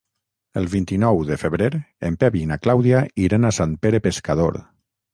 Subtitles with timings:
[0.61, 1.69] El vint-i-nou de febrer
[2.11, 4.63] en Pep i na Clàudia iran a Sant Pere Pescador.